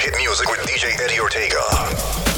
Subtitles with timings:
[0.00, 2.29] Hit music with DJ Eddie Ortega.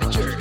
[0.00, 0.37] Doctor.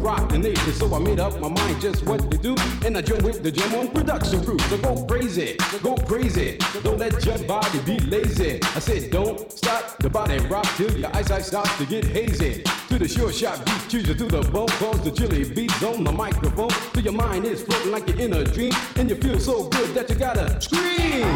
[0.00, 0.72] rock the nation.
[0.72, 2.56] So I made up my mind just what to do.
[2.84, 4.58] And I joined with the Jam-On production crew.
[4.58, 6.58] So go crazy, go crazy.
[6.82, 8.60] Don't let your body be lazy.
[8.62, 12.64] I said, don't stop the body rock till your eyesight starts to get hazy.
[12.88, 16.70] To the sure shot beat, choose to the vocals, the Chilly B's on the microphone.
[16.92, 18.72] Till your mind is floating like you're in a dream.
[18.96, 21.26] And you feel so good that you gotta scream.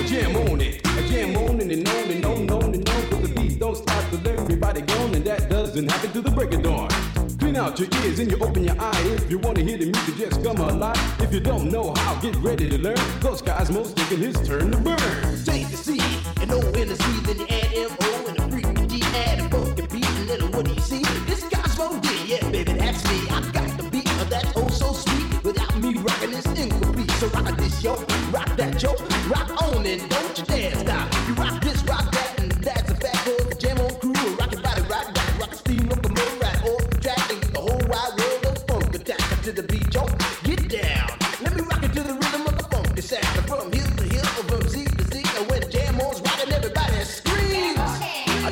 [0.00, 3.02] A jam on it, a jam on it and on and on and on.
[3.08, 5.14] Cause the beat don't stop till everybody gone.
[5.14, 6.88] And that doesn't happen till the break of dawn.
[7.50, 9.06] Clean out your ears and you open your eyes.
[9.06, 10.96] If you wanna hear the music, just come alive.
[11.20, 12.96] If you don't know how, get ready to learn.
[13.20, 13.42] Cause
[13.72, 14.96] most taking his turn to burn.
[15.44, 15.98] Take the C
[16.40, 19.40] and O and the C, then you add M O and the freak D, add
[19.40, 21.02] a funky beat, and then what do you see?
[21.26, 23.18] This Cosmo D, yeah, baby, that's me.
[23.28, 25.42] I got the beat of that oh so sweet.
[25.42, 27.10] Without me rocking, it's incomplete.
[27.18, 27.94] So rock this yo,
[28.30, 28.94] rock that yo,
[29.26, 30.29] rock on and don't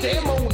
[0.01, 0.47] demo